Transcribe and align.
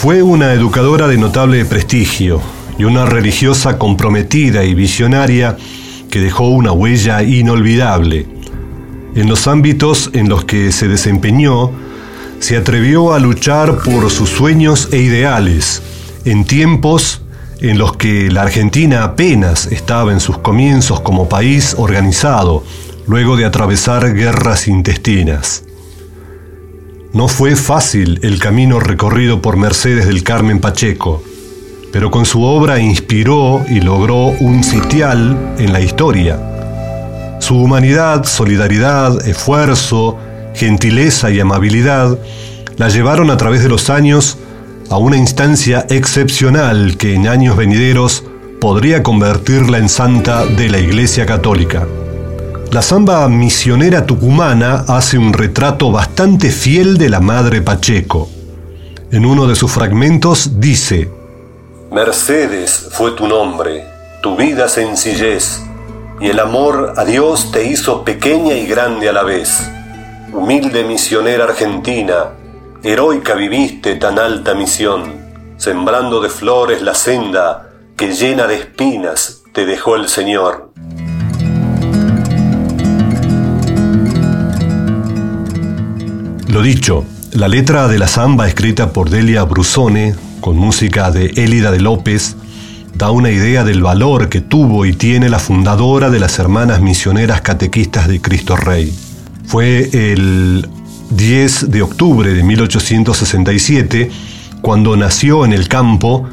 Fue 0.00 0.22
una 0.22 0.54
educadora 0.54 1.08
de 1.08 1.18
notable 1.18 1.62
prestigio 1.66 2.40
y 2.78 2.84
una 2.84 3.04
religiosa 3.04 3.76
comprometida 3.76 4.64
y 4.64 4.72
visionaria 4.72 5.58
que 6.08 6.20
dejó 6.20 6.48
una 6.48 6.72
huella 6.72 7.22
inolvidable. 7.22 8.26
En 9.14 9.28
los 9.28 9.46
ámbitos 9.46 10.08
en 10.14 10.30
los 10.30 10.46
que 10.46 10.72
se 10.72 10.88
desempeñó, 10.88 11.70
se 12.38 12.56
atrevió 12.56 13.12
a 13.12 13.18
luchar 13.18 13.80
por 13.82 14.10
sus 14.10 14.30
sueños 14.30 14.88
e 14.90 15.02
ideales, 15.02 15.82
en 16.24 16.46
tiempos 16.46 17.20
en 17.60 17.76
los 17.76 17.98
que 17.98 18.30
la 18.30 18.40
Argentina 18.40 19.04
apenas 19.04 19.66
estaba 19.66 20.14
en 20.14 20.20
sus 20.20 20.38
comienzos 20.38 21.00
como 21.00 21.28
país 21.28 21.74
organizado, 21.76 22.64
luego 23.06 23.36
de 23.36 23.44
atravesar 23.44 24.14
guerras 24.14 24.66
intestinas. 24.66 25.64
No 27.12 27.26
fue 27.26 27.56
fácil 27.56 28.20
el 28.22 28.38
camino 28.38 28.78
recorrido 28.78 29.42
por 29.42 29.56
Mercedes 29.56 30.06
del 30.06 30.22
Carmen 30.22 30.60
Pacheco, 30.60 31.20
pero 31.92 32.08
con 32.08 32.24
su 32.24 32.44
obra 32.44 32.78
inspiró 32.78 33.64
y 33.68 33.80
logró 33.80 34.26
un 34.26 34.62
sitial 34.62 35.56
en 35.58 35.72
la 35.72 35.80
historia. 35.80 36.38
Su 37.40 37.56
humanidad, 37.56 38.24
solidaridad, 38.24 39.26
esfuerzo, 39.26 40.18
gentileza 40.54 41.32
y 41.32 41.40
amabilidad 41.40 42.16
la 42.76 42.88
llevaron 42.88 43.30
a 43.30 43.36
través 43.36 43.64
de 43.64 43.68
los 43.68 43.90
años 43.90 44.38
a 44.88 44.96
una 44.96 45.16
instancia 45.16 45.86
excepcional 45.90 46.96
que 46.96 47.14
en 47.16 47.26
años 47.26 47.56
venideros 47.56 48.22
podría 48.60 49.02
convertirla 49.02 49.78
en 49.78 49.88
santa 49.88 50.46
de 50.46 50.68
la 50.68 50.78
Iglesia 50.78 51.26
Católica. 51.26 51.88
La 52.72 52.82
samba 52.82 53.26
misionera 53.28 54.06
tucumana 54.06 54.84
hace 54.86 55.18
un 55.18 55.32
retrato 55.32 55.90
bastante 55.90 56.50
fiel 56.50 56.98
de 56.98 57.08
la 57.08 57.18
Madre 57.18 57.62
Pacheco. 57.62 58.28
En 59.10 59.26
uno 59.26 59.48
de 59.48 59.56
sus 59.56 59.72
fragmentos 59.72 60.60
dice, 60.60 61.10
Mercedes 61.90 62.90
fue 62.92 63.10
tu 63.16 63.26
nombre, 63.26 63.84
tu 64.22 64.36
vida 64.36 64.68
sencillez, 64.68 65.60
y 66.20 66.28
el 66.28 66.38
amor 66.38 66.94
a 66.96 67.04
Dios 67.04 67.50
te 67.50 67.64
hizo 67.64 68.04
pequeña 68.04 68.54
y 68.54 68.68
grande 68.68 69.08
a 69.08 69.12
la 69.14 69.24
vez. 69.24 69.68
Humilde 70.32 70.84
misionera 70.84 71.46
argentina, 71.46 72.34
heroica 72.84 73.34
viviste 73.34 73.96
tan 73.96 74.16
alta 74.16 74.54
misión, 74.54 75.56
sembrando 75.56 76.20
de 76.20 76.28
flores 76.28 76.82
la 76.82 76.94
senda 76.94 77.68
que 77.96 78.12
llena 78.12 78.46
de 78.46 78.54
espinas 78.54 79.42
te 79.52 79.66
dejó 79.66 79.96
el 79.96 80.08
Señor. 80.08 80.70
Lo 86.50 86.62
dicho, 86.62 87.04
la 87.32 87.46
letra 87.46 87.86
de 87.86 87.96
la 87.96 88.08
samba 88.08 88.48
escrita 88.48 88.92
por 88.92 89.08
Delia 89.08 89.44
Brusone, 89.44 90.16
con 90.40 90.56
música 90.56 91.12
de 91.12 91.26
Élida 91.36 91.70
de 91.70 91.78
López, 91.78 92.34
da 92.92 93.12
una 93.12 93.30
idea 93.30 93.62
del 93.62 93.84
valor 93.84 94.28
que 94.28 94.40
tuvo 94.40 94.84
y 94.84 94.92
tiene 94.92 95.28
la 95.28 95.38
fundadora 95.38 96.10
de 96.10 96.18
las 96.18 96.40
Hermanas 96.40 96.80
Misioneras 96.80 97.42
Catequistas 97.42 98.08
de 98.08 98.20
Cristo 98.20 98.56
Rey. 98.56 98.92
Fue 99.46 99.90
el 99.92 100.68
10 101.10 101.70
de 101.70 101.82
octubre 101.82 102.34
de 102.34 102.42
1867 102.42 104.10
cuando 104.60 104.96
nació 104.96 105.44
en 105.44 105.52
el 105.52 105.68
campo, 105.68 106.28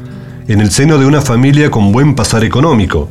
en 0.48 0.60
el 0.60 0.72
seno 0.72 0.98
de 0.98 1.06
una 1.06 1.20
familia 1.20 1.70
con 1.70 1.92
buen 1.92 2.16
pasar 2.16 2.42
económico. 2.42 3.08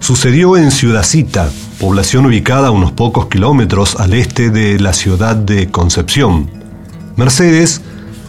Sucedió 0.00 0.56
en 0.56 0.72
Ciudadcita, 0.72 1.48
población 1.80 2.26
ubicada 2.26 2.68
a 2.68 2.72
unos 2.72 2.92
pocos 2.92 3.28
kilómetros 3.28 3.98
al 3.98 4.12
este 4.12 4.50
de 4.50 4.78
la 4.78 4.92
ciudad 4.92 5.34
de 5.34 5.70
Concepción. 5.70 6.50
Mercedes 7.16 7.80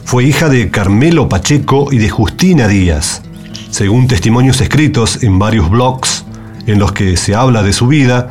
fue 0.06 0.24
hija 0.24 0.48
de 0.48 0.72
Carmelo 0.72 1.28
Pacheco 1.28 1.92
y 1.92 1.98
de 1.98 2.10
Justina 2.10 2.70
Díaz. 2.70 3.22
Según 3.70 4.08
testimonios 4.08 4.62
escritos 4.62 5.22
en 5.22 5.38
varios 5.38 5.70
blogs 5.70 6.24
en 6.66 6.80
los 6.80 6.94
que 6.94 7.18
se 7.18 7.36
habla 7.36 7.62
de 7.62 7.74
su 7.74 7.88
vida, 7.88 8.30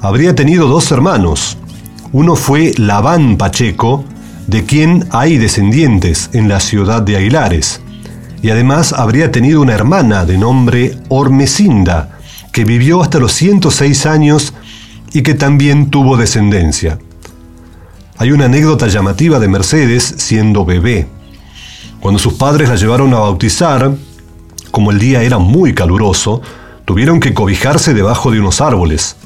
habría 0.00 0.34
tenido 0.34 0.66
dos 0.66 0.90
hermanos. 0.90 1.58
Uno 2.10 2.34
fue 2.34 2.72
Labán 2.76 3.36
Pacheco, 3.36 4.04
de 4.48 4.64
quien 4.64 5.06
hay 5.12 5.38
descendientes 5.38 6.30
en 6.32 6.48
la 6.48 6.58
ciudad 6.58 7.02
de 7.02 7.16
Aguilares, 7.16 7.82
y 8.42 8.50
además 8.50 8.92
habría 8.92 9.30
tenido 9.30 9.60
una 9.60 9.74
hermana 9.74 10.24
de 10.24 10.38
nombre 10.38 10.98
Ormecinda, 11.08 12.15
que 12.56 12.64
vivió 12.64 13.02
hasta 13.02 13.18
los 13.18 13.32
106 13.32 14.06
años 14.06 14.54
y 15.12 15.20
que 15.20 15.34
también 15.34 15.90
tuvo 15.90 16.16
descendencia. 16.16 16.98
Hay 18.16 18.30
una 18.30 18.46
anécdota 18.46 18.86
llamativa 18.86 19.38
de 19.38 19.46
Mercedes 19.46 20.14
siendo 20.16 20.64
bebé. 20.64 21.06
Cuando 22.00 22.18
sus 22.18 22.32
padres 22.32 22.70
la 22.70 22.76
llevaron 22.76 23.12
a 23.12 23.18
bautizar, 23.18 23.92
como 24.70 24.90
el 24.90 24.98
día 24.98 25.22
era 25.22 25.36
muy 25.36 25.74
caluroso, 25.74 26.40
tuvieron 26.86 27.20
que 27.20 27.34
cobijarse 27.34 27.92
debajo 27.92 28.30
de 28.30 28.40
unos 28.40 28.62
árboles. 28.62 29.16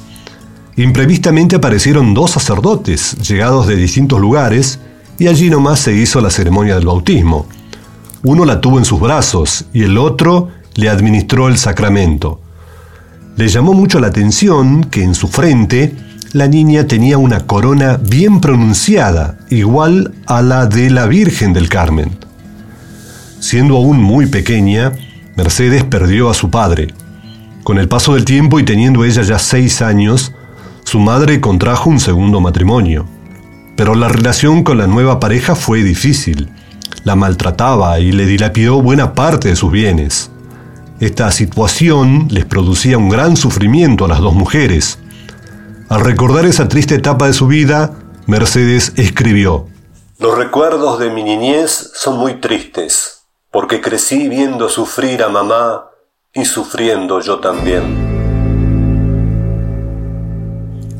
Imprevistamente 0.77 1.55
aparecieron 1.55 2.15
dos 2.15 2.33
sacerdotes, 2.33 3.17
llegados 3.19 3.69
de 3.69 3.77
distintos 3.77 4.21
lugares, 4.21 4.81
y 5.21 5.29
allí 5.29 5.51
nomás 5.51 5.79
se 5.79 5.95
hizo 5.95 6.21
la 6.21 6.31
ceremonia 6.31 6.75
del 6.75 6.87
bautismo. 6.87 7.47
Uno 8.25 8.45
la 8.45 8.61
tuvo 8.61 8.79
en 8.79 8.85
sus 8.85 8.99
brazos 8.99 9.67
y 9.73 9.85
el 9.85 9.99
otro 9.99 10.49
le 10.75 10.89
administró 10.89 11.47
el 11.47 11.59
sacramento. 11.59 12.40
Le 13.37 13.49
llamó 13.49 13.73
mucho 13.73 14.01
la 14.01 14.09
atención 14.09 14.85
que 14.85 15.03
en 15.03 15.15
su 15.15 15.29
frente 15.29 15.95
la 16.33 16.47
niña 16.47 16.87
tenía 16.87 17.19
una 17.19 17.41
corona 17.47 17.99
bien 18.01 18.41
pronunciada, 18.41 19.39
igual 19.49 20.13
a 20.27 20.43
la 20.43 20.67
de 20.67 20.91
la 20.91 21.07
Virgen 21.07 21.53
del 21.53 21.69
Carmen. 21.69 22.11
Siendo 23.41 23.77
aún 23.77 24.01
muy 24.01 24.27
pequeña, 24.27 24.93
Mercedes 25.37 25.83
perdió 25.85 26.31
a 26.31 26.35
su 26.35 26.51
padre. 26.51 26.95
Con 27.65 27.79
el 27.79 27.89
paso 27.89 28.15
del 28.15 28.25
tiempo 28.25 28.61
y 28.61 28.65
teniendo 28.65 29.05
ella 29.05 29.23
ya 29.23 29.39
seis 29.39 29.83
años, 29.83 30.33
su 30.85 31.01
madre 31.01 31.41
contrajo 31.41 31.91
un 31.91 32.01
segundo 32.01 32.41
matrimonio. 32.41 33.07
Pero 33.77 33.95
la 33.95 34.09
relación 34.09 34.62
con 34.62 34.79
la 34.79 34.87
nueva 34.87 35.19
pareja 35.19 35.55
fue 35.55 35.83
difícil. 35.83 36.49
La 37.05 37.17
maltrataba 37.17 37.99
y 37.99 38.12
le 38.12 38.27
dilapidó 38.27 38.83
buena 38.83 39.15
parte 39.15 39.49
de 39.49 39.57
sus 39.57 39.73
bienes. 39.73 40.31
Esta 41.00 41.31
situación 41.31 42.28
les 42.31 42.44
producía 42.44 42.99
un 42.99 43.09
gran 43.09 43.34
sufrimiento 43.34 44.05
a 44.05 44.09
las 44.09 44.21
dos 44.21 44.34
mujeres. 44.34 44.99
Al 45.88 46.03
recordar 46.03 46.44
esa 46.44 46.69
triste 46.69 46.97
etapa 46.97 47.27
de 47.27 47.33
su 47.33 47.47
vida, 47.47 47.94
Mercedes 48.26 48.93
escribió, 48.97 49.67
Los 50.19 50.37
recuerdos 50.37 50.99
de 50.99 51.08
mi 51.08 51.23
niñez 51.23 51.93
son 51.94 52.19
muy 52.19 52.35
tristes, 52.35 53.23
porque 53.50 53.81
crecí 53.81 54.29
viendo 54.29 54.69
sufrir 54.69 55.23
a 55.23 55.31
mamá 55.31 55.87
y 56.35 56.44
sufriendo 56.44 57.23
yo 57.23 57.38
también. 57.38 58.11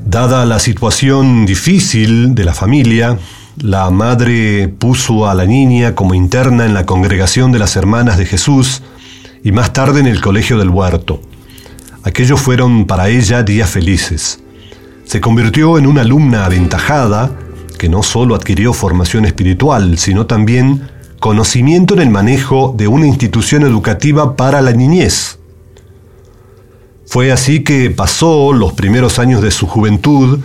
Dada 0.07 0.47
la 0.47 0.61
situación 0.61 1.45
difícil 1.45 2.35
de 2.35 2.45
la 2.45 2.55
familia, 2.55 3.19
la 3.63 3.91
madre 3.91 4.69
puso 4.69 5.29
a 5.29 5.35
la 5.35 5.45
niña 5.45 5.95
como 5.95 6.15
interna 6.15 6.65
en 6.65 6.73
la 6.73 6.87
congregación 6.87 7.53
de 7.53 7.59
las 7.59 7.77
Hermanas 7.77 8.17
de 8.17 8.25
Jesús, 8.25 8.83
y 9.43 9.53
más 9.53 9.73
tarde 9.73 10.01
en 10.01 10.07
el 10.07 10.21
Colegio 10.21 10.59
del 10.59 10.69
Huerto. 10.69 11.21
Aquellos 12.03 12.41
fueron 12.41 12.87
para 12.87 13.09
ella 13.09 13.43
días 13.43 13.71
felices. 13.71 14.41
Se 15.05 15.21
convirtió 15.21 15.79
en 15.79 15.87
una 15.87 16.03
alumna 16.03 16.45
aventajada 16.45 17.31
que 17.79 17.89
no 17.89 18.03
solo 18.03 18.35
adquirió 18.35 18.73
formación 18.73 19.25
espiritual, 19.25 19.99
sino 19.99 20.27
también 20.27 20.89
conocimiento 21.19 21.95
en 21.95 22.01
el 22.01 22.11
manejo 22.11 22.75
de 22.77 22.89
una 22.89 23.07
institución 23.07 23.63
educativa 23.63 24.37
para 24.37 24.61
la 24.63 24.73
niñez. 24.73 25.39
Fue 27.07 27.33
así 27.33 27.65
que 27.65 27.91
pasó 27.91 28.53
los 28.53 28.73
primeros 28.75 29.19
años 29.19 29.43
de 29.43 29.51
su 29.51 29.67
juventud 29.67 30.39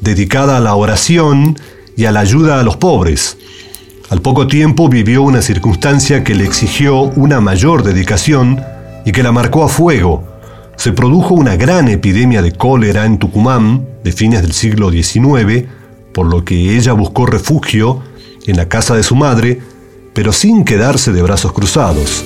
dedicada 0.00 0.56
a 0.56 0.60
la 0.60 0.74
oración 0.74 1.58
y 1.96 2.04
a 2.04 2.12
la 2.12 2.20
ayuda 2.20 2.60
a 2.60 2.62
los 2.62 2.76
pobres, 2.76 3.38
Al 4.12 4.20
poco 4.20 4.46
tiempo 4.46 4.90
vivió 4.90 5.22
una 5.22 5.40
circunstancia 5.40 6.22
que 6.22 6.34
le 6.34 6.44
exigió 6.44 7.00
una 7.00 7.40
mayor 7.40 7.82
dedicación 7.82 8.62
y 9.06 9.12
que 9.12 9.22
la 9.22 9.32
marcó 9.32 9.64
a 9.64 9.70
fuego. 9.70 10.22
Se 10.76 10.92
produjo 10.92 11.32
una 11.32 11.56
gran 11.56 11.88
epidemia 11.88 12.42
de 12.42 12.52
cólera 12.52 13.06
en 13.06 13.16
Tucumán 13.16 13.86
de 14.04 14.12
fines 14.12 14.42
del 14.42 14.52
siglo 14.52 14.90
XIX, 14.90 15.64
por 16.12 16.26
lo 16.26 16.44
que 16.44 16.76
ella 16.76 16.92
buscó 16.92 17.24
refugio 17.24 18.02
en 18.46 18.58
la 18.58 18.68
casa 18.68 18.94
de 18.94 19.02
su 19.02 19.16
madre, 19.16 19.62
pero 20.12 20.34
sin 20.34 20.66
quedarse 20.66 21.10
de 21.12 21.22
brazos 21.22 21.54
cruzados. 21.54 22.22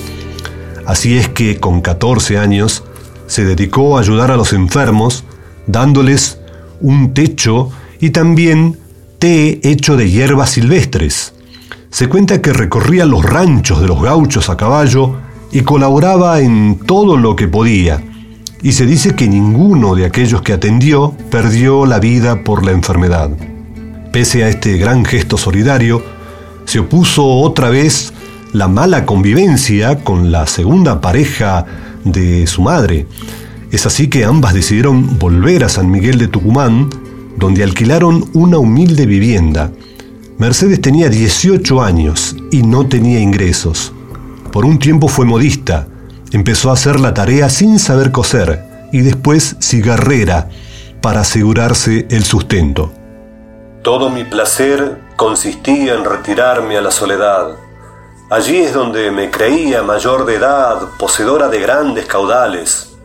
Así 0.85 1.17
es 1.17 1.29
que 1.29 1.57
con 1.57 1.79
14 1.79 2.37
años 2.37 2.83
se 3.27 3.45
dedicó 3.45 3.95
a 3.97 4.01
ayudar 4.01 4.29
a 4.29 4.35
los 4.35 4.51
enfermos, 4.51 5.23
dándoles 5.67 6.37
un 6.81 7.13
techo 7.13 7.69
y 8.01 8.09
también 8.09 8.77
té 9.19 9.61
hecho 9.63 9.95
de 9.95 10.11
hierbas 10.11 10.49
silvestres. 10.49 11.31
Se 11.97 12.07
cuenta 12.07 12.43
que 12.43 12.53
recorría 12.53 13.05
los 13.05 13.25
ranchos 13.25 13.81
de 13.81 13.87
los 13.87 13.99
gauchos 14.03 14.51
a 14.51 14.55
caballo 14.55 15.15
y 15.51 15.61
colaboraba 15.61 16.41
en 16.41 16.77
todo 16.85 17.17
lo 17.17 17.35
que 17.35 17.47
podía. 17.47 18.03
Y 18.61 18.73
se 18.73 18.85
dice 18.85 19.15
que 19.15 19.27
ninguno 19.27 19.95
de 19.95 20.05
aquellos 20.05 20.43
que 20.43 20.53
atendió 20.53 21.15
perdió 21.31 21.87
la 21.87 21.97
vida 21.97 22.43
por 22.43 22.63
la 22.63 22.71
enfermedad. 22.71 23.31
Pese 24.13 24.43
a 24.43 24.49
este 24.49 24.77
gran 24.77 25.05
gesto 25.05 25.39
solidario, 25.39 26.03
se 26.65 26.77
opuso 26.77 27.25
otra 27.25 27.71
vez 27.71 28.13
la 28.53 28.67
mala 28.67 29.07
convivencia 29.07 30.03
con 30.03 30.31
la 30.31 30.45
segunda 30.45 31.01
pareja 31.01 31.65
de 32.03 32.45
su 32.45 32.61
madre. 32.61 33.07
Es 33.71 33.87
así 33.87 34.07
que 34.07 34.23
ambas 34.23 34.53
decidieron 34.53 35.17
volver 35.17 35.63
a 35.63 35.69
San 35.69 35.89
Miguel 35.89 36.19
de 36.19 36.27
Tucumán, 36.27 36.91
donde 37.37 37.63
alquilaron 37.63 38.29
una 38.33 38.59
humilde 38.59 39.07
vivienda. 39.07 39.71
Mercedes 40.37 40.79
tenía 40.79 41.09
18 41.09 41.81
años 41.81 42.35
y 42.51 42.61
no 42.61 42.87
tenía 42.87 43.19
ingresos. 43.19 43.91
Por 44.51 44.65
un 44.65 44.77
tiempo 44.77 45.07
fue 45.07 45.25
modista, 45.25 45.87
empezó 46.31 46.69
a 46.69 46.73
hacer 46.73 46.99
la 46.99 47.11
tarea 47.15 47.49
sin 47.49 47.79
saber 47.79 48.11
coser 48.11 48.87
y 48.91 49.01
después 49.01 49.55
cigarrera 49.59 50.49
para 51.01 51.21
asegurarse 51.21 52.05
el 52.11 52.23
sustento. 52.23 52.91
Todo 53.81 54.11
mi 54.11 54.25
placer 54.25 54.99
consistía 55.15 55.95
en 55.95 56.05
retirarme 56.05 56.77
a 56.77 56.81
la 56.81 56.91
soledad. 56.91 57.55
Allí 58.29 58.57
es 58.57 58.75
donde 58.75 59.09
me 59.09 59.31
creía 59.31 59.81
mayor 59.81 60.27
de 60.27 60.35
edad, 60.35 60.89
poseedora 60.99 61.47
de 61.47 61.61
grandes 61.61 62.05
caudales. 62.05 62.95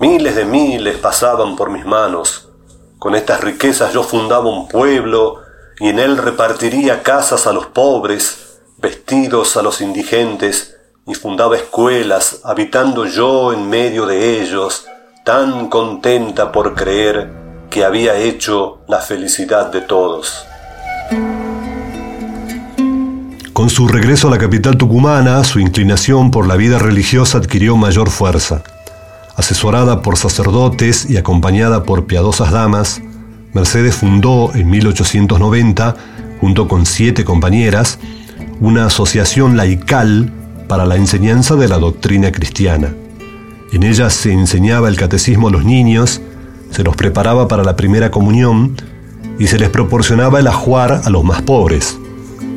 Miles 0.00 0.36
de 0.36 0.44
miles 0.44 0.98
pasaban 0.98 1.56
por 1.56 1.70
mis 1.70 1.86
manos. 1.86 2.50
Con 2.98 3.14
estas 3.14 3.40
riquezas 3.40 3.94
yo 3.94 4.02
fundaba 4.02 4.50
un 4.50 4.68
pueblo 4.68 5.43
y 5.80 5.88
en 5.88 5.98
él 5.98 6.16
repartiría 6.16 7.02
casas 7.02 7.46
a 7.46 7.52
los 7.52 7.66
pobres, 7.66 8.60
vestidos 8.78 9.56
a 9.56 9.62
los 9.62 9.80
indigentes, 9.80 10.76
y 11.06 11.14
fundaba 11.14 11.56
escuelas, 11.56 12.40
habitando 12.44 13.06
yo 13.06 13.52
en 13.52 13.68
medio 13.68 14.06
de 14.06 14.40
ellos, 14.40 14.86
tan 15.24 15.68
contenta 15.68 16.52
por 16.52 16.74
creer 16.74 17.30
que 17.70 17.84
había 17.84 18.16
hecho 18.16 18.78
la 18.88 19.00
felicidad 19.00 19.70
de 19.70 19.80
todos. 19.80 20.46
Con 23.52 23.70
su 23.70 23.86
regreso 23.88 24.28
a 24.28 24.30
la 24.30 24.38
capital 24.38 24.76
tucumana, 24.76 25.42
su 25.44 25.60
inclinación 25.60 26.30
por 26.30 26.46
la 26.46 26.56
vida 26.56 26.78
religiosa 26.78 27.38
adquirió 27.38 27.76
mayor 27.76 28.10
fuerza. 28.10 28.62
Asesorada 29.36 30.02
por 30.02 30.16
sacerdotes 30.16 31.08
y 31.08 31.16
acompañada 31.16 31.84
por 31.84 32.06
piadosas 32.06 32.50
damas, 32.50 33.00
Mercedes 33.54 33.94
fundó 33.94 34.50
en 34.54 34.68
1890, 34.68 35.94
junto 36.40 36.66
con 36.66 36.86
siete 36.86 37.24
compañeras, 37.24 38.00
una 38.60 38.86
asociación 38.86 39.56
laical 39.56 40.32
para 40.68 40.84
la 40.86 40.96
enseñanza 40.96 41.54
de 41.54 41.68
la 41.68 41.78
doctrina 41.78 42.32
cristiana. 42.32 42.92
En 43.72 43.84
ella 43.84 44.10
se 44.10 44.32
enseñaba 44.32 44.88
el 44.88 44.96
catecismo 44.96 45.48
a 45.48 45.52
los 45.52 45.64
niños, 45.64 46.20
se 46.70 46.82
los 46.82 46.96
preparaba 46.96 47.46
para 47.46 47.62
la 47.62 47.76
primera 47.76 48.10
comunión 48.10 48.74
y 49.38 49.46
se 49.46 49.58
les 49.58 49.70
proporcionaba 49.70 50.40
el 50.40 50.48
ajuar 50.48 51.02
a 51.04 51.10
los 51.10 51.22
más 51.22 51.42
pobres. 51.42 51.96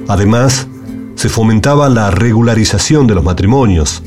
Además, 0.07 0.67
se 1.13 1.29
fomentaba 1.29 1.89
la 1.89 2.09
regularización 2.09 3.05
de 3.05 3.13
los 3.13 3.23
matrimonios, 3.23 4.01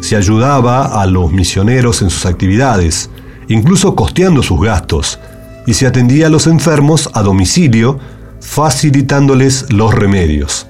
se 0.00 0.14
ayudaba 0.14 1.02
a 1.02 1.06
los 1.06 1.32
misioneros 1.32 2.00
en 2.02 2.10
sus 2.10 2.26
actividades, 2.26 3.10
incluso 3.48 3.96
costeando 3.96 4.42
sus 4.44 4.60
gastos, 4.60 5.18
y 5.66 5.74
se 5.74 5.86
atendía 5.86 6.26
a 6.26 6.30
los 6.30 6.46
enfermos 6.46 7.10
a 7.14 7.22
domicilio, 7.22 7.98
facilitándoles 8.40 9.66
los 9.70 9.94
remedios. 9.94 10.66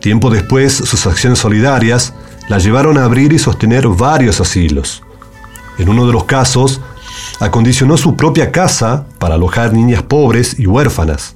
Tiempo 0.00 0.30
después, 0.30 0.72
sus 0.72 1.06
acciones 1.06 1.38
solidarias 1.38 2.14
la 2.48 2.58
llevaron 2.58 2.96
a 2.98 3.04
abrir 3.04 3.32
y 3.32 3.38
sostener 3.38 3.88
varios 3.88 4.40
asilos. 4.40 5.02
En 5.78 5.88
uno 5.88 6.06
de 6.06 6.12
los 6.12 6.24
casos, 6.24 6.80
acondicionó 7.40 7.96
su 7.96 8.16
propia 8.16 8.52
casa 8.52 9.06
para 9.18 9.34
alojar 9.34 9.72
niñas 9.72 10.02
pobres 10.02 10.58
y 10.58 10.66
huérfanas. 10.66 11.34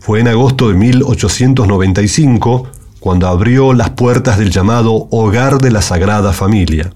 Fue 0.00 0.20
en 0.20 0.28
agosto 0.28 0.68
de 0.68 0.74
1895 0.74 2.68
cuando 3.00 3.28
abrió 3.28 3.74
las 3.74 3.90
puertas 3.90 4.38
del 4.38 4.50
llamado 4.50 5.08
Hogar 5.10 5.58
de 5.58 5.70
la 5.70 5.82
Sagrada 5.82 6.32
Familia. 6.32 6.94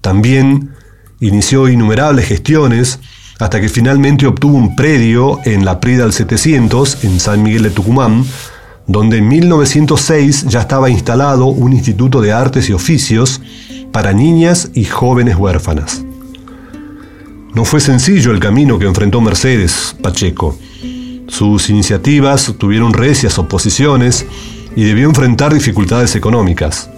También 0.00 0.74
inició 1.20 1.68
innumerables 1.68 2.26
gestiones 2.26 3.00
hasta 3.38 3.60
que 3.60 3.68
finalmente 3.68 4.26
obtuvo 4.26 4.56
un 4.56 4.76
predio 4.76 5.40
en 5.44 5.64
la 5.64 5.80
Prida 5.80 6.04
del 6.04 6.12
700, 6.12 7.04
en 7.04 7.20
San 7.20 7.42
Miguel 7.42 7.64
de 7.64 7.70
Tucumán, 7.70 8.24
donde 8.86 9.18
en 9.18 9.28
1906 9.28 10.46
ya 10.48 10.60
estaba 10.60 10.90
instalado 10.90 11.46
un 11.46 11.72
instituto 11.72 12.20
de 12.20 12.32
artes 12.32 12.68
y 12.68 12.72
oficios 12.72 13.40
para 13.92 14.12
niñas 14.12 14.70
y 14.74 14.84
jóvenes 14.84 15.36
huérfanas. 15.36 16.04
No 17.54 17.64
fue 17.64 17.80
sencillo 17.80 18.32
el 18.32 18.40
camino 18.40 18.78
que 18.78 18.86
enfrentó 18.86 19.20
Mercedes 19.20 19.94
Pacheco. 20.02 20.58
Sus 21.28 21.70
iniciativas 21.70 22.52
tuvieron 22.58 22.92
recias 22.92 23.38
oposiciones 23.38 24.26
y 24.76 24.84
debió 24.84 25.08
enfrentar 25.08 25.54
dificultades 25.54 26.16
económicas. 26.16 26.90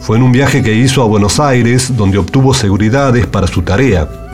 Fue 0.00 0.16
en 0.16 0.24
un 0.24 0.32
viaje 0.32 0.62
que 0.62 0.74
hizo 0.74 1.02
a 1.02 1.06
Buenos 1.06 1.38
Aires 1.38 1.96
donde 1.96 2.18
obtuvo 2.18 2.54
seguridades 2.54 3.26
para 3.26 3.46
su 3.46 3.62
tarea. 3.62 4.27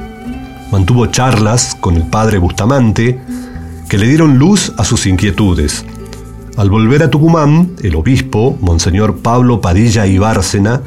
Mantuvo 0.74 1.06
charlas 1.06 1.76
con 1.78 1.94
el 1.94 2.02
padre 2.02 2.38
Bustamante 2.38 3.20
que 3.88 3.96
le 3.96 4.08
dieron 4.08 4.40
luz 4.40 4.72
a 4.76 4.84
sus 4.84 5.06
inquietudes. 5.06 5.86
Al 6.56 6.68
volver 6.68 7.04
a 7.04 7.10
Tucumán, 7.10 7.76
el 7.84 7.94
obispo, 7.94 8.58
Monseñor 8.60 9.18
Pablo 9.18 9.60
Padilla 9.60 10.04
y 10.08 10.18
Bárcena, 10.18 10.82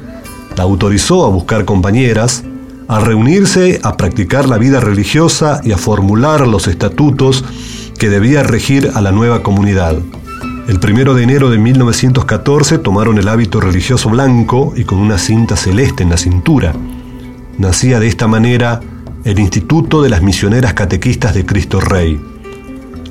la 0.58 0.64
autorizó 0.64 1.26
a 1.26 1.30
buscar 1.30 1.64
compañeras, 1.64 2.44
a 2.90 3.00
reunirse, 3.00 3.80
a 3.82 3.96
practicar 3.96 4.50
la 4.50 4.58
vida 4.58 4.82
religiosa 4.82 5.62
y 5.64 5.72
a 5.72 5.78
formular 5.78 6.46
los 6.48 6.68
estatutos 6.68 7.46
que 7.98 8.10
debía 8.10 8.44
regir 8.44 8.92
a 8.94 9.00
la 9.00 9.14
nueva 9.14 9.42
comunidad. 9.42 9.98
El 10.68 10.82
primero 10.82 11.14
de 11.14 11.24
enero 11.24 11.50
de 11.50 11.60
1914 11.60 12.80
tomaron 12.80 13.20
el 13.20 13.30
hábito 13.30 13.62
religioso 13.62 14.10
blanco 14.10 14.74
y 14.76 14.84
con 14.84 14.98
una 15.00 15.18
cinta 15.18 15.56
celeste 15.56 16.04
en 16.04 16.10
la 16.10 16.18
cintura. 16.18 16.74
Nacía 17.58 18.02
de 18.02 18.08
esta 18.08 18.28
manera 18.28 18.82
el 19.28 19.40
Instituto 19.40 20.02
de 20.02 20.08
las 20.08 20.22
Misioneras 20.22 20.74
Catequistas 20.74 21.34
de 21.34 21.46
Cristo 21.46 21.82
Rey. 21.82 22.18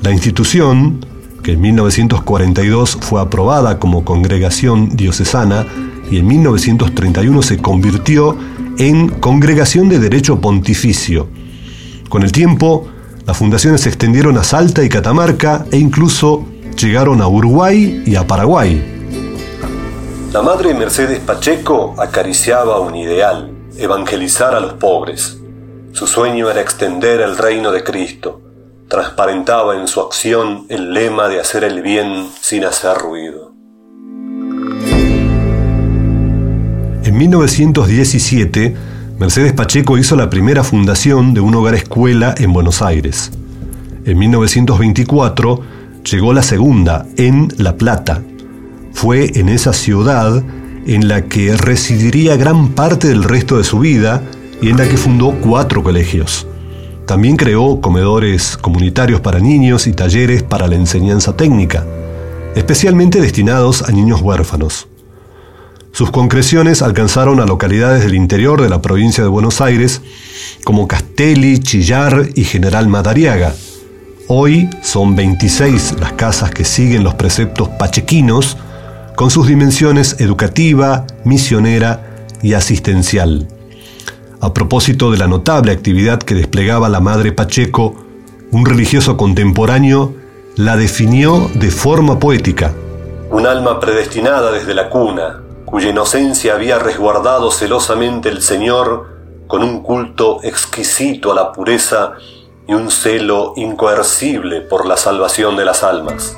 La 0.01 0.11
institución, 0.11 1.05
que 1.43 1.51
en 1.51 1.61
1942 1.61 2.97
fue 3.01 3.21
aprobada 3.21 3.77
como 3.77 4.03
congregación 4.03 4.95
diocesana 4.95 5.67
y 6.09 6.17
en 6.17 6.25
1931 6.25 7.43
se 7.43 7.59
convirtió 7.59 8.35
en 8.79 9.09
congregación 9.09 9.89
de 9.89 9.99
derecho 9.99 10.41
pontificio. 10.41 11.27
Con 12.09 12.23
el 12.23 12.31
tiempo, 12.31 12.87
las 13.27 13.37
fundaciones 13.37 13.81
se 13.81 13.89
extendieron 13.89 14.39
a 14.39 14.43
Salta 14.43 14.83
y 14.83 14.89
Catamarca 14.89 15.67
e 15.71 15.77
incluso 15.77 16.47
llegaron 16.81 17.21
a 17.21 17.27
Uruguay 17.27 18.01
y 18.07 18.15
a 18.15 18.25
Paraguay. 18.25 18.81
La 20.33 20.41
madre 20.41 20.73
Mercedes 20.73 21.19
Pacheco 21.19 21.93
acariciaba 21.99 22.79
un 22.79 22.95
ideal, 22.95 23.51
evangelizar 23.77 24.55
a 24.55 24.59
los 24.59 24.73
pobres. 24.73 25.37
Su 25.97 26.05
sueño 26.05 26.47
era 26.51 26.61
extender 26.61 27.21
el 27.21 27.35
reino 27.35 27.71
de 27.71 27.83
Cristo 27.83 28.43
transparentaba 28.87 29.81
en 29.81 29.87
su 29.87 29.99
acción 29.99 30.67
el 30.69 30.93
lema 30.93 31.27
de 31.27 31.39
hacer 31.39 31.63
el 31.63 31.81
bien 31.81 32.27
sin 32.39 32.65
hacer 32.65 32.95
ruido. 32.99 33.51
En 37.03 37.17
1917, 37.17 38.75
Mercedes 39.17 39.53
Pacheco 39.53 39.97
hizo 39.97 40.15
la 40.15 40.29
primera 40.29 40.63
fundación 40.63 41.33
de 41.33 41.41
un 41.41 41.55
hogar 41.55 41.73
escuela 41.73 42.35
en 42.37 42.53
Buenos 42.53 42.83
Aires. 42.83 43.31
En 44.05 44.19
1924 44.19 45.61
llegó 46.03 46.31
la 46.31 46.43
segunda, 46.43 47.07
en 47.17 47.47
La 47.57 47.75
Plata. 47.75 48.21
Fue 48.93 49.31
en 49.39 49.49
esa 49.49 49.73
ciudad 49.73 50.43
en 50.85 51.07
la 51.07 51.23
que 51.23 51.57
residiría 51.57 52.37
gran 52.37 52.75
parte 52.75 53.07
del 53.07 53.23
resto 53.23 53.57
de 53.57 53.63
su 53.63 53.79
vida 53.79 54.21
y 54.61 54.69
en 54.69 54.77
la 54.77 54.87
que 54.87 54.97
fundó 54.97 55.31
cuatro 55.41 55.83
colegios. 55.83 56.47
También 57.05 57.37
creó 57.37 57.79
comedores 57.79 58.57
comunitarios 58.57 59.21
para 59.21 59.39
niños 59.39 59.87
y 59.87 59.93
talleres 59.93 60.43
para 60.43 60.67
la 60.67 60.75
enseñanza 60.75 61.35
técnica. 61.35 61.85
especialmente 62.55 63.21
destinados 63.21 63.83
a 63.83 63.91
niños 63.91 64.19
huérfanos. 64.21 64.87
Sus 65.91 66.09
concreciones 66.09 66.81
alcanzaron 66.81 67.39
a 67.39 67.45
localidades 67.45 68.03
del 68.03 68.15
interior 68.15 68.61
de 68.61 68.69
la 68.69 68.81
provincia 68.81 69.23
de 69.23 69.29
Buenos 69.29 69.61
Aires, 69.61 70.01
como 70.63 70.87
Castelli, 70.87 71.59
Chillar 71.59 72.29
y 72.33 72.43
General 72.45 72.87
Madariaga. 72.87 73.53
Hoy 74.27 74.69
son 74.81 75.15
26 75.15 75.95
las 75.99 76.13
casas 76.13 76.49
que 76.49 76.65
siguen 76.65 77.03
los 77.03 77.13
preceptos 77.13 77.69
pachequinos, 77.69 78.57
con 79.15 79.29
sus 79.29 79.47
dimensiones 79.47 80.17
educativa, 80.19 81.05
misionera 81.23 82.25
y 82.41 82.53
asistencial. 82.53 83.47
A 84.39 84.53
propósito 84.53 85.09
de 85.09 85.17
la 85.17 85.27
notable 85.27 85.71
actividad 85.71 86.19
que 86.19 86.35
desplegaba 86.35 86.89
la 86.89 86.99
Madre 86.99 87.31
Pacheco, 87.31 87.95
un 88.51 88.65
religioso 88.65 89.17
contemporáneo 89.17 90.13
la 90.55 90.77
definió 90.77 91.49
de 91.55 91.71
forma 91.71 92.19
poética. 92.19 92.73
Un 93.31 93.47
alma 93.47 93.79
predestinada 93.79 94.51
desde 94.51 94.75
la 94.75 94.89
cuna, 94.89 95.41
cuya 95.65 95.89
inocencia 95.89 96.53
había 96.53 96.77
resguardado 96.77 97.49
celosamente 97.51 98.29
el 98.29 98.41
Señor 98.43 99.17
con 99.47 99.63
un 99.63 99.81
culto 99.81 100.39
exquisito 100.43 101.31
a 101.31 101.35
la 101.35 101.51
pureza 101.51 102.13
y 102.67 102.73
un 102.73 102.91
celo 102.91 103.53
incoercible 103.55 104.61
por 104.61 104.85
la 104.85 104.97
salvación 104.97 105.55
de 105.55 105.65
las 105.65 105.83
almas. 105.83 106.37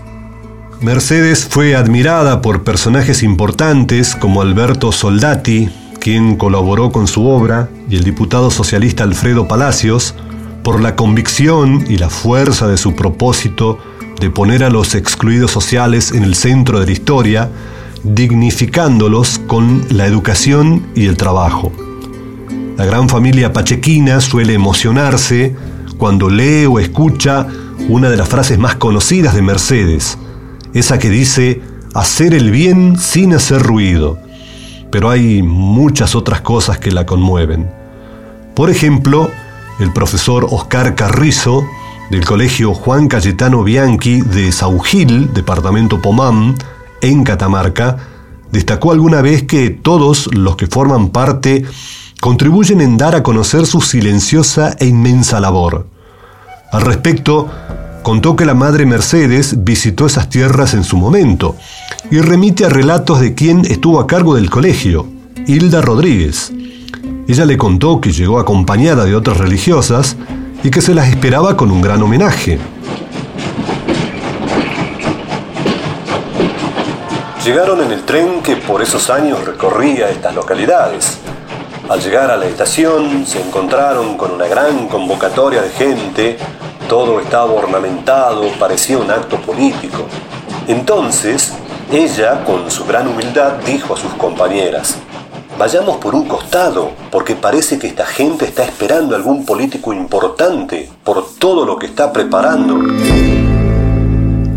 Mercedes 0.80 1.46
fue 1.50 1.76
admirada 1.76 2.42
por 2.42 2.64
personajes 2.64 3.24
importantes 3.24 4.16
como 4.16 4.42
Alberto 4.42 4.94
Soldati, 4.94 5.70
quien 6.00 6.36
colaboró 6.36 6.92
con 6.92 7.08
su 7.08 7.28
obra, 7.28 7.70
y 7.90 7.96
el 7.96 8.04
diputado 8.04 8.50
socialista 8.52 9.04
Alfredo 9.04 9.48
Palacios, 9.48 10.16
por 10.64 10.82
la 10.82 10.96
convicción 10.96 11.86
y 11.90 11.98
la 11.98 12.10
fuerza 12.10 12.68
de 12.68 12.78
su 12.78 12.96
propósito 12.96 13.80
de 14.20 14.30
poner 14.30 14.64
a 14.64 14.70
los 14.70 14.96
excluidos 14.96 15.52
sociales 15.52 16.12
en 16.12 16.24
el 16.24 16.36
centro 16.36 16.80
de 16.80 16.86
la 16.86 16.92
historia, 16.92 17.50
dignificándolos 18.04 19.40
con 19.48 19.86
la 19.90 20.06
educación 20.06 20.88
y 20.96 21.06
el 21.08 21.18
trabajo. 21.18 21.72
La 22.78 22.86
gran 22.86 23.10
familia 23.10 23.52
pachequina 23.52 24.22
suele 24.22 24.54
emocionarse 24.54 25.56
cuando 25.98 26.30
lee 26.30 26.66
o 26.66 26.80
escucha 26.80 27.48
una 27.90 28.10
de 28.10 28.18
las 28.18 28.30
frases 28.30 28.58
más 28.58 28.76
conocidas 28.76 29.36
de 29.36 29.42
Mercedes, 29.42 30.18
esa 30.74 31.00
que 31.00 31.10
dice 31.10 31.62
hacer 31.94 32.34
el 32.34 32.52
bien 32.52 32.98
sin 32.98 33.34
hacer 33.34 33.62
ruido 33.62 34.18
pero 34.92 35.10
hay 35.10 35.42
muchas 35.42 36.16
otras 36.16 36.42
cosas 36.42 36.80
que 36.80 36.92
la 36.92 37.06
conmueven. 37.06 37.70
Por 38.56 38.70
ejemplo, 38.70 39.30
el 39.80 39.94
profesor 39.94 40.48
Oscar 40.50 40.96
Carrizo, 40.96 41.64
del 42.10 42.26
Colegio 42.26 42.74
Juan 42.74 43.08
Cayetano 43.08 43.64
Bianchi 43.64 44.22
de 44.22 44.52
Saugil, 44.52 45.32
departamento 45.34 46.02
Pomán, 46.02 46.56
en 47.02 47.24
Catamarca, 47.24 47.98
destacó 48.52 48.92
alguna 48.92 49.22
vez 49.22 49.44
que 49.44 49.70
todos 49.70 50.34
los 50.34 50.56
que 50.56 50.68
forman 50.68 51.10
parte 51.10 51.66
contribuyen 52.20 52.82
en 52.82 52.98
dar 52.98 53.16
a 53.16 53.24
conocer 53.24 53.66
su 53.66 53.82
silenciosa 53.82 54.76
e 54.80 54.88
inmensa 54.88 55.40
labor. 55.40 55.88
Al 56.72 56.82
respecto, 56.82 57.50
contó 58.04 58.36
que 58.36 58.46
la 58.46 58.54
madre 58.54 58.86
Mercedes 58.86 59.64
visitó 59.64 60.06
esas 60.06 60.30
tierras 60.30 60.74
en 60.74 60.84
su 60.84 60.98
momento 60.98 61.56
y 62.12 62.20
remite 62.20 62.66
a 62.66 62.70
relatos 62.70 63.20
de 63.20 63.34
quien 63.34 63.66
estuvo 63.66 64.00
a 64.00 64.08
cargo 64.08 64.36
del 64.36 64.50
colegio, 64.50 65.08
Hilda 65.46 65.82
Rodríguez. 65.82 66.52
Ella 67.28 67.46
le 67.46 67.58
contó 67.58 68.02
que 68.02 68.12
llegó 68.12 68.40
acompañada 68.40 69.06
de 69.06 69.16
otras 69.16 69.38
religiosas 69.38 70.16
y 70.64 70.72
que 70.72 70.82
se 70.82 70.94
las 70.94 71.10
esperaba 71.10 71.56
con 71.56 71.72
un 71.72 71.82
gran 71.82 72.02
homenaje. 72.02 72.60
Llegaron 77.46 77.82
en 77.82 77.92
el 77.92 78.04
tren 78.04 78.42
que 78.44 78.58
por 78.58 78.82
esos 78.82 79.10
años 79.10 79.46
recorría 79.46 80.10
estas 80.10 80.36
localidades. 80.36 81.20
Al 81.88 82.02
llegar 82.02 82.30
a 82.30 82.38
la 82.38 82.46
estación 82.46 83.26
se 83.26 83.42
encontraron 83.42 84.18
con 84.18 84.32
una 84.32 84.48
gran 84.48 84.88
convocatoria 84.88 85.62
de 85.62 85.70
gente, 85.70 86.38
todo 86.90 87.22
estaba 87.22 87.54
ornamentado, 87.54 88.50
parecía 88.60 88.98
un 88.98 89.10
acto 89.10 89.38
político. 89.38 90.08
Entonces 90.68 91.54
ella, 91.92 92.44
con 92.44 92.70
su 92.70 92.84
gran 92.84 93.08
humildad, 93.08 93.54
dijo 93.66 93.94
a 93.94 93.98
sus 93.98 94.12
compañeras, 94.16 94.98
Vayamos 95.58 95.98
por 95.98 96.16
un 96.16 96.26
costado, 96.26 96.92
porque 97.12 97.36
parece 97.36 97.78
que 97.78 97.88
esta 97.88 98.06
gente 98.06 98.46
está 98.46 98.64
esperando 98.64 99.14
algún 99.14 99.46
político 99.46 99.94
importante 99.94 100.90
por 101.04 101.36
todo 101.38 101.66
lo 101.66 101.78
que 101.78 101.86
está 101.86 102.14
preparando. 102.14 102.76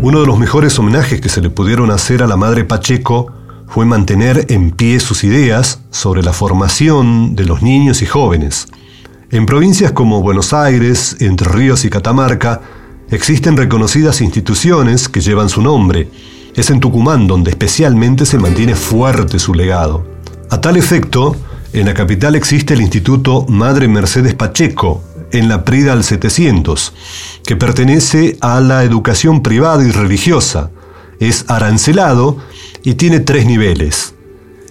Uno 0.01 0.21
de 0.21 0.25
los 0.25 0.39
mejores 0.39 0.79
homenajes 0.79 1.19
que 1.19 1.27
se 1.27 1.41
le 1.41 1.49
pudieron 1.49 1.91
hacer 1.91 2.23
a 2.23 2.27
la 2.27 2.37
madre 2.37 2.63
Pacheco 2.63 3.33
fue 3.67 3.85
mantener 3.85 4.45
en 4.49 4.71
pie 4.71 5.01
sus 5.01 5.25
ideas 5.25 5.81
sobre 5.91 6.23
la 6.23 6.31
formación 6.31 7.35
de 7.35 7.43
los 7.45 7.61
niños 7.61 8.01
y 8.01 8.05
jóvenes. 8.05 8.69
En 9.33 9.47
provincias 9.47 9.93
como 9.93 10.21
Buenos 10.21 10.53
Aires, 10.53 11.17
Entre 11.19 11.49
Ríos 11.49 11.85
y 11.85 11.89
Catamarca, 11.89 12.61
existen 13.09 13.57
reconocidas 13.57 14.21
instituciones 14.21 15.09
que 15.09 15.21
llevan 15.21 15.49
su 15.49 15.59
nombre, 15.59 16.07
es 16.53 16.69
en 16.69 16.79
Tucumán 16.79 17.25
donde 17.25 17.49
especialmente 17.49 18.27
se 18.27 18.37
mantiene 18.37 18.75
fuerte 18.75 19.39
su 19.39 19.55
legado. 19.55 20.05
A 20.51 20.61
tal 20.61 20.77
efecto, 20.77 21.35
en 21.73 21.87
la 21.87 21.95
capital 21.95 22.35
existe 22.35 22.75
el 22.75 22.81
Instituto 22.81 23.47
Madre 23.49 23.87
Mercedes 23.87 24.35
Pacheco, 24.35 25.03
en 25.31 25.49
la 25.49 25.65
Prida 25.65 25.93
al 25.93 26.03
700, 26.03 26.93
que 27.43 27.55
pertenece 27.55 28.37
a 28.39 28.61
la 28.61 28.83
educación 28.83 29.41
privada 29.41 29.83
y 29.83 29.89
religiosa. 29.89 30.69
Es 31.19 31.45
arancelado 31.47 32.37
y 32.83 32.93
tiene 32.93 33.19
tres 33.19 33.47
niveles. 33.47 34.13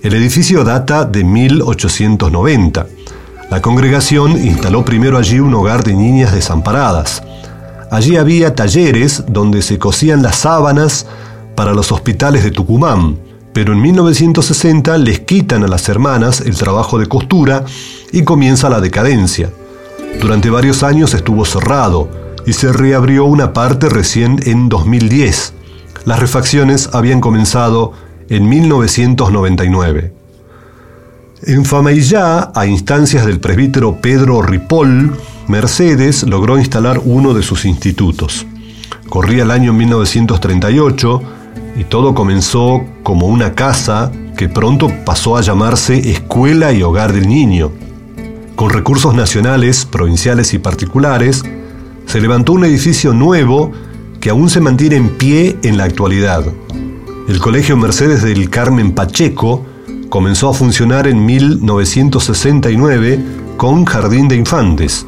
El 0.05 0.15
edificio 0.15 0.63
data 0.63 1.05
de 1.05 1.25
1890. 1.25 2.87
La 3.53 3.61
congregación 3.61 4.43
instaló 4.43 4.83
primero 4.83 5.19
allí 5.19 5.39
un 5.39 5.53
hogar 5.53 5.85
de 5.85 5.93
niñas 5.93 6.33
desamparadas. 6.33 7.23
Allí 7.91 8.17
había 8.17 8.55
talleres 8.55 9.25
donde 9.29 9.61
se 9.61 9.79
cosían 9.79 10.23
las 10.23 10.37
sábanas 10.37 11.07
para 11.55 11.75
los 11.75 11.93
hospitales 11.93 12.45
de 12.45 12.51
Tucumán, 12.51 13.19
pero 13.53 13.75
en 13.75 13.83
1960 13.83 14.97
les 14.97 15.21
quitan 15.21 15.65
a 15.65 15.69
las 15.69 15.87
hermanas 15.91 16.41
el 16.41 16.57
trabajo 16.57 16.99
de 16.99 17.09
costura 17.09 17.67
y 18.11 18.23
comienza 18.25 18.71
la 18.71 18.81
decadencia. 18.81 19.51
Durante 20.19 20.49
varios 20.49 20.83
años 20.83 21.13
estuvo 21.13 21.45
cerrado 21.45 22.09
y 22.47 22.55
se 22.55 22.73
reabrió 22.73 23.27
una 23.27 23.53
parte 23.53 23.91
recién 23.91 24.41
en 24.47 24.71
2010. 24.71 25.53
Las 26.07 26.21
refacciones 26.21 26.89
habían 26.95 27.21
comenzado 27.21 27.93
en 28.31 28.49
1999. 28.49 30.22
En 31.45 31.65
Famaillá, 31.65 32.53
a 32.55 32.67
instancias 32.67 33.27
del 33.27 33.41
presbítero 33.41 33.97
Pedro 34.01 34.43
Ripoll, 34.43 35.11
Mercedes 35.49 36.23
logró 36.23 36.57
instalar 36.57 37.01
uno 37.05 37.35
de 37.35 37.43
sus 37.43 37.65
institutos. 37.65 38.47
Corría 39.09 39.43
el 39.43 39.51
año 39.51 39.73
1938 39.73 41.23
y 41.79 41.83
todo 41.83 42.15
comenzó 42.15 42.85
como 43.03 43.27
una 43.27 43.55
casa 43.55 44.13
que 44.37 44.49
pronto 44.49 44.89
pasó 45.05 45.37
a 45.37 45.41
llamarse 45.41 46.13
Escuela 46.13 46.73
y 46.73 46.85
Hogar 46.85 47.13
del 47.13 47.27
Niño. 47.27 47.73
Con 48.55 48.71
recursos 48.71 49.13
nacionales, 49.13 49.85
provinciales 49.85 50.55
y 50.55 50.61
particulares, 50.61 51.43
se 52.07 52.21
levantó 52.21 52.53
un 52.53 52.67
edificio 52.67 53.15
nuevo 53.15 53.73
que 54.21 54.31
aún 54.31 54.49
se 54.49 54.61
mantiene 54.61 54.95
en 54.95 55.09
pie 55.19 55.59
en 55.65 55.77
la 55.77 55.85
actualidad. 55.85 56.45
El 57.29 57.41
Colegio 57.41 57.77
Mercedes 57.77 58.23
del 58.23 58.49
Carmen 58.49 58.93
Pacheco 58.93 59.72
comenzó 60.13 60.51
a 60.51 60.53
funcionar 60.53 61.07
en 61.07 61.25
1969 61.25 63.19
con 63.57 63.87
Jardín 63.87 64.29
de 64.29 64.37
Infantes. 64.37 65.07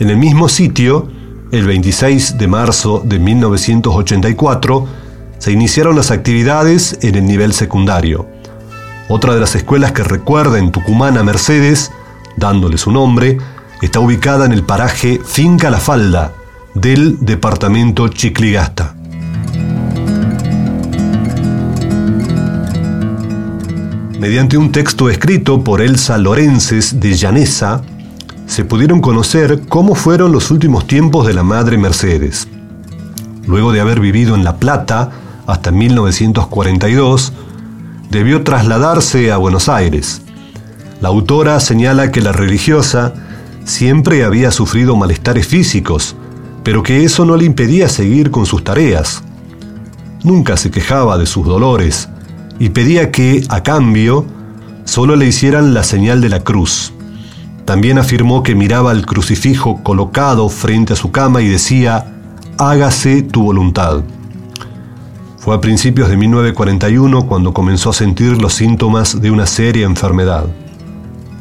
En 0.00 0.10
el 0.10 0.16
mismo 0.16 0.48
sitio, 0.48 1.06
el 1.52 1.64
26 1.64 2.38
de 2.38 2.48
marzo 2.48 3.00
de 3.04 3.20
1984, 3.20 4.88
se 5.38 5.52
iniciaron 5.52 5.94
las 5.94 6.10
actividades 6.10 6.98
en 7.02 7.14
el 7.14 7.24
nivel 7.24 7.52
secundario. 7.52 8.26
Otra 9.08 9.32
de 9.32 9.38
las 9.38 9.54
escuelas 9.54 9.92
que 9.92 10.02
recuerda 10.02 10.58
en 10.58 10.72
Tucumán 10.72 11.18
a 11.18 11.22
Mercedes, 11.22 11.92
dándole 12.36 12.78
su 12.78 12.90
nombre, 12.90 13.38
está 13.80 14.00
ubicada 14.00 14.44
en 14.44 14.50
el 14.50 14.64
paraje 14.64 15.20
Finca 15.24 15.70
La 15.70 15.78
Falda 15.78 16.32
del 16.74 17.16
departamento 17.20 18.08
Chicligasta. 18.08 18.91
Mediante 24.22 24.56
un 24.56 24.70
texto 24.70 25.10
escrito 25.10 25.64
por 25.64 25.80
Elsa 25.80 26.16
Lorences 26.16 27.00
de 27.00 27.14
Llanesa, 27.14 27.82
se 28.46 28.64
pudieron 28.64 29.00
conocer 29.00 29.62
cómo 29.68 29.96
fueron 29.96 30.30
los 30.30 30.52
últimos 30.52 30.86
tiempos 30.86 31.26
de 31.26 31.34
la 31.34 31.42
Madre 31.42 31.76
Mercedes. 31.76 32.46
Luego 33.48 33.72
de 33.72 33.80
haber 33.80 33.98
vivido 33.98 34.36
en 34.36 34.44
La 34.44 34.58
Plata, 34.58 35.10
hasta 35.48 35.72
1942, 35.72 37.32
debió 38.10 38.44
trasladarse 38.44 39.32
a 39.32 39.38
Buenos 39.38 39.68
Aires. 39.68 40.22
La 41.00 41.08
autora 41.08 41.58
señala 41.58 42.12
que 42.12 42.20
la 42.20 42.30
religiosa 42.30 43.14
siempre 43.64 44.22
había 44.22 44.52
sufrido 44.52 44.94
malestares 44.94 45.48
físicos, 45.48 46.14
pero 46.62 46.84
que 46.84 47.02
eso 47.02 47.24
no 47.24 47.36
le 47.36 47.44
impedía 47.44 47.88
seguir 47.88 48.30
con 48.30 48.46
sus 48.46 48.62
tareas. 48.62 49.24
nunca 50.22 50.56
se 50.56 50.70
quejaba 50.70 51.18
de 51.18 51.26
sus 51.26 51.44
dolores 51.44 52.08
y 52.62 52.70
pedía 52.70 53.10
que, 53.10 53.44
a 53.48 53.64
cambio, 53.64 54.24
solo 54.84 55.16
le 55.16 55.26
hicieran 55.26 55.74
la 55.74 55.82
señal 55.82 56.20
de 56.20 56.28
la 56.28 56.44
cruz. 56.44 56.92
También 57.64 57.98
afirmó 57.98 58.44
que 58.44 58.54
miraba 58.54 58.92
el 58.92 59.04
crucifijo 59.04 59.82
colocado 59.82 60.48
frente 60.48 60.92
a 60.92 60.96
su 60.96 61.10
cama 61.10 61.42
y 61.42 61.48
decía, 61.48 62.06
hágase 62.58 63.22
tu 63.22 63.42
voluntad. 63.42 64.04
Fue 65.38 65.56
a 65.56 65.60
principios 65.60 66.08
de 66.08 66.16
1941 66.16 67.26
cuando 67.26 67.52
comenzó 67.52 67.90
a 67.90 67.94
sentir 67.94 68.40
los 68.40 68.54
síntomas 68.54 69.20
de 69.20 69.32
una 69.32 69.46
seria 69.46 69.84
enfermedad. 69.84 70.44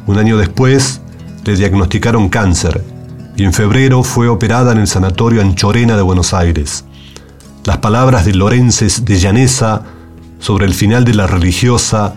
Un 0.07 0.17
año 0.17 0.39
después 0.39 1.01
le 1.45 1.55
diagnosticaron 1.55 2.29
cáncer 2.29 2.83
y 3.37 3.43
en 3.43 3.53
febrero 3.53 4.01
fue 4.01 4.27
operada 4.27 4.71
en 4.71 4.79
el 4.79 4.87
Sanatorio 4.87 5.41
Anchorena 5.41 5.95
de 5.95 6.01
Buenos 6.01 6.33
Aires. 6.33 6.83
Las 7.63 7.77
palabras 7.77 8.25
de 8.25 8.33
Lorences 8.33 9.05
de 9.05 9.19
Llanesa 9.19 9.83
sobre 10.41 10.65
el 10.65 10.73
final 10.73 11.05
de 11.05 11.13
la 11.13 11.27
religiosa 11.27 12.15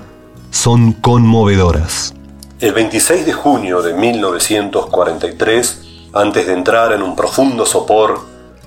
son 0.50 0.94
conmovedoras. 0.94 2.14
El 2.58 2.72
26 2.72 3.26
de 3.26 3.32
junio 3.34 3.82
de 3.82 3.92
1943, 3.92 5.82
antes 6.14 6.46
de 6.46 6.54
entrar 6.54 6.92
en 6.92 7.02
un 7.02 7.14
profundo 7.14 7.66
sopor, 7.66 8.20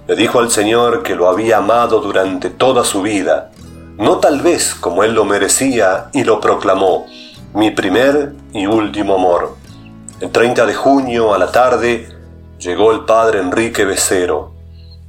le 0.07 0.15
dijo 0.15 0.39
al 0.39 0.51
Señor 0.51 1.01
que 1.01 1.15
lo 1.15 1.27
había 1.27 1.57
amado 1.57 1.99
durante 1.99 2.51
toda 2.51 2.85
su 2.85 3.01
vida, 3.01 3.49
no 3.97 4.17
tal 4.17 4.41
vez 4.41 4.75
como 4.75 5.03
él 5.03 5.13
lo 5.13 5.25
merecía, 5.25 6.09
y 6.13 6.23
lo 6.23 6.39
proclamó, 6.39 7.07
mi 7.55 7.71
primer 7.71 8.33
y 8.53 8.67
último 8.67 9.15
amor. 9.15 9.55
El 10.19 10.29
30 10.29 10.67
de 10.67 10.75
junio 10.75 11.33
a 11.33 11.39
la 11.39 11.51
tarde 11.51 12.07
llegó 12.59 12.91
el 12.91 13.05
padre 13.05 13.39
Enrique 13.39 13.85
Becero. 13.85 14.53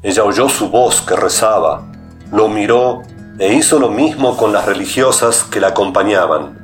Ella 0.03 0.25
oyó 0.25 0.49
su 0.49 0.71
voz 0.71 1.03
que 1.03 1.17
rezaba, 1.17 1.83
lo 2.33 2.49
miró 2.49 3.03
e 3.39 3.55
hizo 3.55 3.79
lo 3.79 3.91
mismo 3.91 4.37
con 4.37 4.53
las 4.53 4.67
religiosas 4.67 5.45
que 5.45 5.61
la 5.61 5.69
acompañaban, 5.69 6.59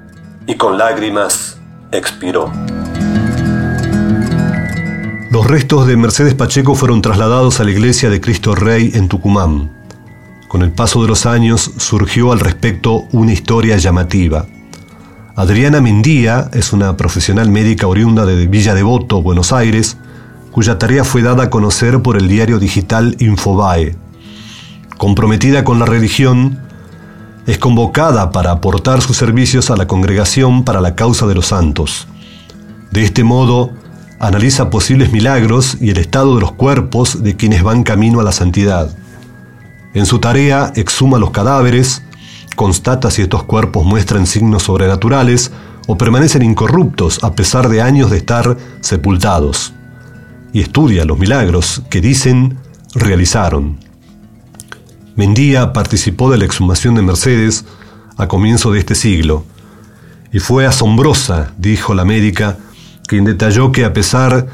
y 0.47 0.57
con 0.57 0.77
lágrimas 0.77 1.59
expiró. 1.93 2.53
Los 5.31 5.47
restos 5.47 5.87
de 5.87 5.97
Mercedes 5.97 6.35
Pacheco 6.35 6.75
fueron 6.75 7.03
trasladados 7.03 7.61
a 7.61 7.65
la 7.65 7.71
iglesia 7.71 8.11
de 8.11 8.21
Cristo 8.21 8.55
Rey 8.55 8.93
en 8.95 9.09
Tucumán. 9.09 9.73
Con 10.49 10.63
el 10.63 10.73
paso 10.73 11.03
de 11.03 11.09
los 11.09 11.27
años 11.27 11.73
surgió 11.77 12.33
al 12.33 12.41
respecto 12.41 13.05
una 13.13 13.33
historia 13.33 13.77
llamativa. 13.77 14.47
Adriana 15.37 15.81
Mendía 15.81 16.51
es 16.53 16.73
una 16.73 16.97
profesional 16.97 17.51
médica 17.51 17.89
oriunda 17.89 18.25
de 18.25 18.47
Villa 18.47 18.75
Devoto, 18.75 19.23
Buenos 19.23 19.53
Aires, 19.53 19.97
cuya 20.53 20.79
tarea 20.79 21.03
fue 21.03 21.23
dada 21.23 21.45
a 21.45 21.51
conocer 21.51 22.01
por 22.03 22.17
el 22.17 22.29
diario 22.29 22.61
digital 22.61 23.17
Infobae. 23.19 23.97
Comprometida 24.97 25.65
con 25.65 25.81
la 25.81 25.87
religión, 25.87 26.64
es 27.47 27.59
convocada 27.59 28.31
para 28.31 28.53
aportar 28.53 29.03
sus 29.03 29.17
servicios 29.17 29.71
a 29.71 29.77
la 29.77 29.87
Congregación 29.87 30.65
para 30.65 30.81
la 30.81 30.95
Causa 30.95 31.27
de 31.27 31.35
los 31.35 31.47
Santos. 31.47 32.07
De 32.91 33.03
este 33.03 33.25
modo, 33.25 33.71
analiza 34.19 34.71
posibles 34.71 35.13
milagros 35.13 35.77
y 35.81 35.91
el 35.91 35.99
estado 35.99 36.35
de 36.37 36.41
los 36.41 36.53
cuerpos 36.53 37.23
de 37.23 37.37
quienes 37.37 37.63
van 37.63 37.83
camino 37.83 38.21
a 38.21 38.25
la 38.25 38.33
santidad. 38.33 38.97
En 39.93 40.07
su 40.07 40.19
tarea 40.19 40.73
exhuma 40.75 41.19
los 41.19 41.31
cadáveres, 41.31 42.03
constata 42.57 43.11
si 43.11 43.23
estos 43.23 43.43
cuerpos 43.45 43.85
muestran 43.85 44.27
signos 44.27 44.63
sobrenaturales 44.63 45.53
o 45.87 45.99
permanecen 45.99 46.43
incorruptos 46.43 47.23
a 47.23 47.33
pesar 47.35 47.69
de 47.69 47.83
años 47.83 48.11
de 48.11 48.17
estar 48.17 48.57
sepultados, 48.81 49.75
y 50.53 50.61
estudia 50.61 51.05
los 51.05 51.19
milagros 51.19 51.83
que 51.91 52.01
dicen 52.01 52.57
realizaron. 52.95 53.84
Mendía 55.17 55.73
participó 55.73 56.31
de 56.31 56.39
la 56.39 56.45
exhumación 56.45 56.97
de 56.97 57.03
Mercedes 57.03 57.65
a 58.17 58.27
comienzo 58.27 58.73
de 58.73 58.81
este 58.81 58.95
siglo, 58.95 59.45
y 60.33 60.41
fue 60.41 60.67
asombrosa, 60.67 61.53
dijo 61.57 61.95
la 61.95 62.05
médica, 62.05 62.59
quien 63.07 63.25
detalló 63.25 63.71
que 63.71 63.85
a 63.85 63.93
pesar 63.93 64.49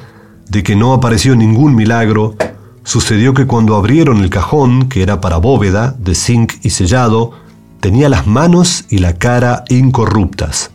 de 0.48 0.62
que 0.62 0.76
no 0.76 0.92
apareció 0.92 1.34
ningún 1.34 1.74
milagro, 1.74 2.36
sucedió 2.84 3.32
que 3.32 3.46
cuando 3.46 3.76
abrieron 3.76 4.18
el 4.22 4.28
cajón, 4.28 4.88
que 4.90 5.02
era 5.02 5.22
para 5.22 5.38
bóveda, 5.38 5.94
de 5.98 6.14
zinc 6.14 6.54
y 6.62 6.70
sellado, 6.70 7.32
tenía 7.80 8.10
las 8.10 8.26
manos 8.26 8.84
y 8.90 8.98
la 8.98 9.14
cara 9.14 9.64
incorruptas. 9.70 10.70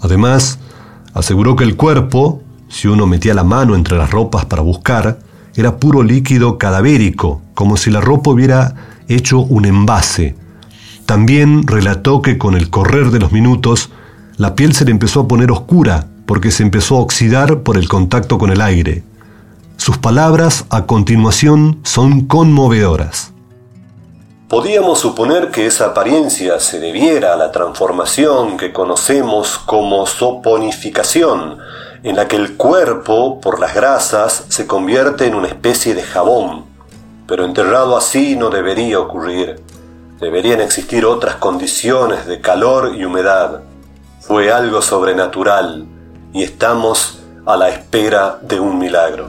Además, 0.00 0.58
aseguró 1.14 1.54
que 1.54 1.62
el 1.62 1.76
cuerpo, 1.76 2.42
si 2.68 2.88
uno 2.88 3.06
metía 3.06 3.34
la 3.34 3.44
mano 3.44 3.76
entre 3.76 3.96
las 3.96 4.10
ropas 4.10 4.46
para 4.46 4.62
buscar, 4.62 5.20
era 5.54 5.76
puro 5.76 6.02
líquido 6.02 6.58
cadavérico, 6.58 7.42
como 7.54 7.76
si 7.76 7.90
la 7.90 8.00
ropa 8.00 8.30
hubiera 8.30 8.74
hecho 9.14 9.40
un 9.40 9.64
envase. 9.64 10.36
También 11.06 11.66
relató 11.66 12.22
que 12.22 12.38
con 12.38 12.54
el 12.54 12.70
correr 12.70 13.10
de 13.10 13.18
los 13.18 13.32
minutos, 13.32 13.90
la 14.36 14.54
piel 14.54 14.74
se 14.74 14.84
le 14.84 14.90
empezó 14.90 15.20
a 15.20 15.28
poner 15.28 15.50
oscura 15.50 16.06
porque 16.26 16.50
se 16.50 16.62
empezó 16.62 16.96
a 16.96 17.00
oxidar 17.00 17.60
por 17.62 17.76
el 17.76 17.88
contacto 17.88 18.38
con 18.38 18.50
el 18.50 18.60
aire. 18.60 19.02
Sus 19.76 19.98
palabras 19.98 20.64
a 20.70 20.86
continuación 20.86 21.80
son 21.82 22.26
conmovedoras. 22.26 23.32
Podíamos 24.48 25.00
suponer 25.00 25.50
que 25.50 25.66
esa 25.66 25.86
apariencia 25.86 26.60
se 26.60 26.78
debiera 26.78 27.34
a 27.34 27.36
la 27.36 27.52
transformación 27.52 28.56
que 28.56 28.72
conocemos 28.72 29.58
como 29.58 30.06
soponificación, 30.06 31.58
en 32.02 32.16
la 32.16 32.28
que 32.28 32.36
el 32.36 32.56
cuerpo, 32.56 33.40
por 33.40 33.60
las 33.60 33.74
grasas, 33.74 34.44
se 34.48 34.66
convierte 34.66 35.26
en 35.26 35.34
una 35.34 35.48
especie 35.48 35.94
de 35.94 36.02
jabón 36.02 36.71
pero 37.26 37.44
enterrado 37.44 37.96
así 37.96 38.36
no 38.36 38.50
debería 38.50 38.98
ocurrir. 39.00 39.60
Deberían 40.20 40.60
existir 40.60 41.04
otras 41.04 41.36
condiciones 41.36 42.26
de 42.26 42.40
calor 42.40 42.94
y 42.96 43.04
humedad. 43.04 43.62
Fue 44.20 44.52
algo 44.52 44.82
sobrenatural 44.82 45.86
y 46.32 46.42
estamos 46.42 47.18
a 47.44 47.56
la 47.56 47.68
espera 47.70 48.38
de 48.40 48.60
un 48.60 48.78
milagro. 48.78 49.28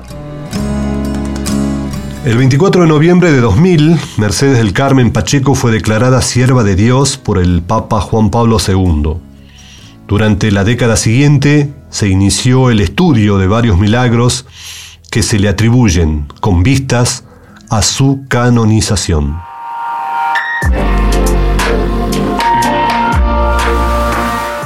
El 2.25 2.37
24 2.37 2.83
de 2.83 2.87
noviembre 2.87 3.31
de 3.31 3.41
2000, 3.41 3.99
Mercedes 4.17 4.57
del 4.57 4.71
Carmen 4.71 5.11
Pacheco 5.11 5.55
fue 5.55 5.71
declarada 5.71 6.21
sierva 6.21 6.63
de 6.63 6.75
Dios 6.75 7.17
por 7.17 7.37
el 7.37 7.61
Papa 7.61 7.99
Juan 7.99 8.29
Pablo 8.29 8.59
II. 8.65 9.17
Durante 10.07 10.51
la 10.51 10.63
década 10.63 10.95
siguiente 10.95 11.73
se 11.89 12.07
inició 12.07 12.69
el 12.69 12.79
estudio 12.79 13.37
de 13.39 13.47
varios 13.47 13.77
milagros 13.77 14.45
que 15.11 15.21
se 15.21 15.37
le 15.37 15.49
atribuyen 15.49 16.27
con 16.39 16.63
vistas 16.63 17.25
a 17.69 17.81
su 17.81 18.25
canonización. 18.27 19.39